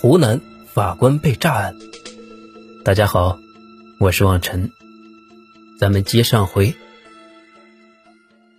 [0.00, 1.76] 湖南法官被炸案。
[2.86, 3.38] 大家好，
[3.98, 4.72] 我是望尘，
[5.78, 6.74] 咱们接上回。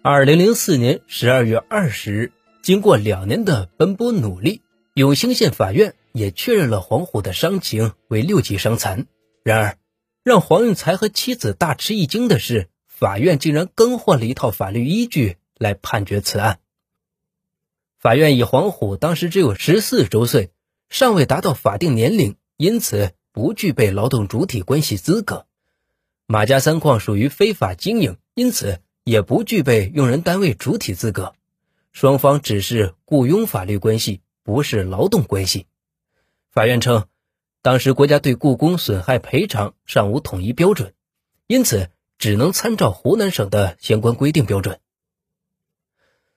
[0.03, 2.31] 二零零四年十二月二十日，
[2.61, 4.61] 经过两年的奔波努力，
[4.93, 9.07] 永兴县法院也确认了黄虎的伤情为六级伤残。
[9.43, 9.77] 然而，
[10.23, 16.59] 让黄运才和妻子大吃一惊的是，法院竟然更换了一套法律依据来判决此案。
[17.97, 20.51] 法院以黄虎当时只有十四周岁，
[20.91, 25.47] 尚未达到法定年龄，因此不具备劳动主体关系资格；
[26.27, 28.79] 马家三矿属于非法经营，因此。
[29.03, 31.33] 也不具备用人单位主体资格，
[31.91, 35.65] 双方只是雇佣法律关系，不是劳动关系。
[36.51, 37.07] 法院称，
[37.63, 40.93] 当时国家对雇工损害赔偿尚无统一标准，
[41.47, 44.79] 因此只能参照湖南省的相关规定标准。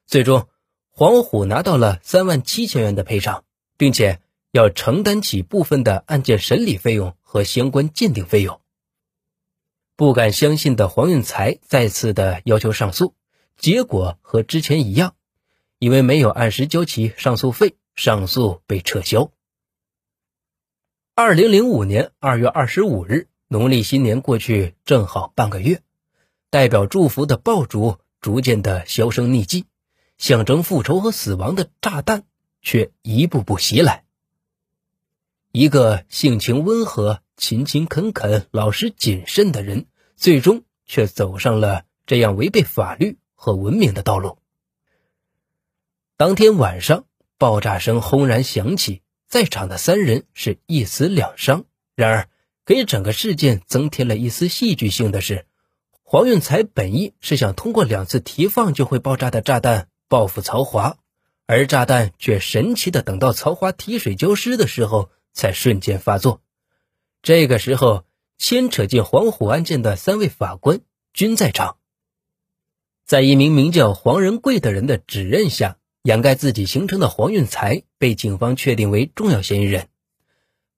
[0.06, 0.48] 最终，
[0.90, 3.44] 黄虎拿到了三万七千元的赔偿，
[3.76, 4.20] 并且
[4.54, 8.60] 要承担起部分的案件审理费用和相关鉴定费用。
[9.96, 13.16] 不敢相信的黄运才再次的要求上诉，
[13.56, 15.16] 结果和之前一样，
[15.80, 19.32] 因为没有按时交齐上诉费，上诉被撤销。
[21.16, 25.82] 二零零五年二月二十五日，农历新年过去正好半个月，
[26.50, 29.66] 代表祝福的爆竹逐渐的销声匿迹，
[30.16, 32.22] 象征复仇和死亡的炸弹
[32.62, 34.03] 却一步步袭来。
[35.56, 37.20] 一个性情温和。
[37.36, 44.38] 勤勤恳恳、老实谨慎的人，最终却走上了这样违背法律和文明的道路。
[46.16, 47.06] 当天晚上，
[47.38, 51.64] 爆炸声轰然响起，在场的三人是一死两伤。
[51.96, 52.28] 然而，
[52.64, 55.46] 给整个事件增添了一丝戏剧性的是，
[56.04, 60.98] 黄运才本意是想通过两次提放就会爆炸的炸弹报复曹华，
[61.46, 66.40] 而炸弹却神奇的等到曹华提水浇湿的时候，才瞬间发作。
[67.20, 68.04] 这个时候，
[68.38, 70.80] 牵扯进黄虎案件的三位法官
[71.12, 71.76] 均在场。
[73.04, 79.88] 在一名名叫黄仁贵的人的指认下，掩盖自己行程的黄运财被警方确定为重要嫌疑人。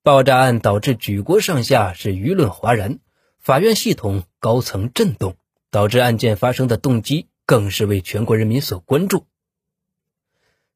[0.03, 2.99] 爆炸案导致举国上下是舆论哗然，
[3.39, 5.37] 法院系统高层震动，
[5.71, 9.27] 导致案件发生的动机更是为全国人民所关注。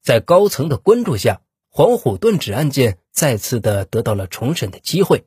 [0.02, 5.24] 在高层的关注下，黄虎断指案件再次的得到了重审的机会。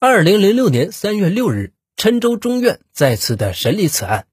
[0.00, 4.26] 二零零六年三月六日，郴州中院再次的审理此案，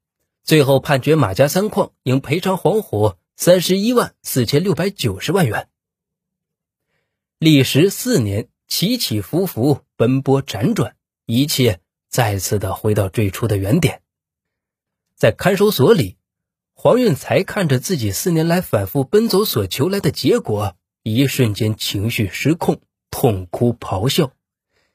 [0.43, 5.69] 最后判决马家三矿应赔偿黄虎三十一万四千六百九十万元。
[7.37, 10.95] 历时四年，起起伏伏，奔波辗转，
[11.27, 11.79] 一切
[12.09, 14.01] 再次的回到最初的原点。
[15.15, 16.17] 在看守所里，
[16.75, 24.33] 黄运才看着自己四年来反复奔走所求来的结果，一瞬间情绪失控，痛哭咆哮。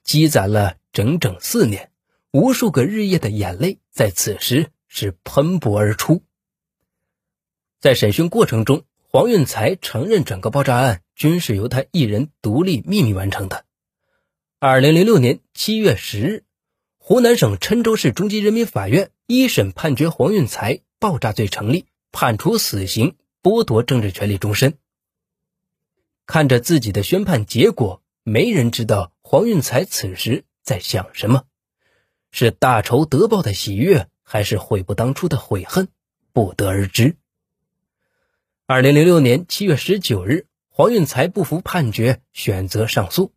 [0.02, 1.90] 积攒了整整四年，
[2.32, 6.22] 无数个日夜的眼泪在此时是喷薄而出。
[7.80, 13.64] 在审讯过程中，黄运才承认整个爆炸案均是由他一人独立秘密完成的。
[14.58, 16.44] 二零零六年七月十日，
[16.98, 24.78] 湖南省郴州市中级人民法院一审判决黄运才爆炸罪成立，判处死刑，剥夺政治权利终身。
[26.26, 28.02] 看着自己的宣判结果。
[28.24, 31.44] 没人知道黄运才此时在想什么，
[32.30, 35.88] 是大仇得报的喜悦，还是悔不当初的悔恨，
[36.34, 37.16] 不得而知。
[38.66, 43.32] 二零零六年七月十九日，黄运才不服判决，选择上诉，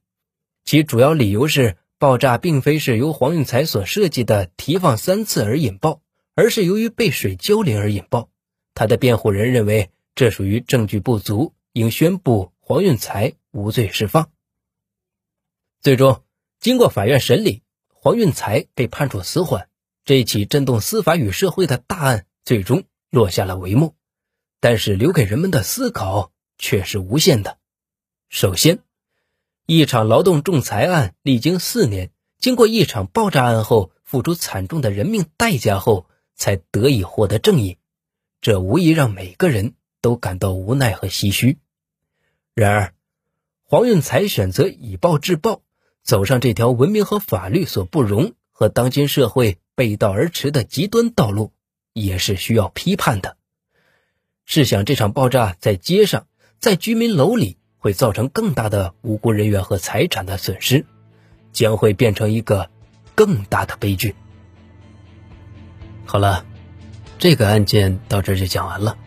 [0.65, 6.01] 其主要理由是爆炸并非是由黄运才所设计的提放三次而引爆，
[6.35, 8.29] 而是由于被水浇淋而引爆。
[8.73, 14.31] 他的辩护人认为这属于证据不足，应宣布黄运才无罪释放。
[15.81, 16.23] 最终，
[16.59, 19.67] 经过法院审理，黄运才被判处死缓。
[20.03, 23.95] 这起震动司法与社会的大案最终落下了帷幕，
[24.59, 27.59] 但是留给人们的思考却是无限的。
[28.29, 28.79] 首先，
[29.67, 36.07] 一场劳动仲裁案历经四年，经过一场爆炸案后，付出惨重的人命代价后，
[36.41, 37.77] 才得以获得正义，
[38.41, 41.59] 这无疑让每个人都感到无奈和唏嘘。
[42.55, 42.93] 然而，
[43.61, 45.61] 黄运才选择以暴制暴。
[46.01, 51.51] 走上这条文明和法律所不容、和当今社会背道而驰的极端道路，
[51.93, 53.37] 也是需要批判的。
[54.43, 56.25] 试想，这场爆炸在街上、
[56.57, 60.87] 在居民楼里，会造成更大的无辜人员和财产的损失，
[61.53, 62.71] 将会变成一个
[63.13, 64.15] 更大的悲剧。
[66.11, 66.43] 好了，
[67.19, 68.97] 这个案件到这就讲完了。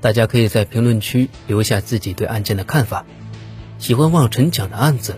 [0.00, 3.04] 大家可以在评论区留下自己对案件的看法。
[3.80, 5.16] 喜欢望尘讲的案子，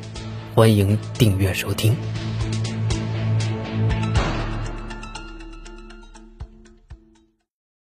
[0.54, 1.94] 欢迎订阅收听。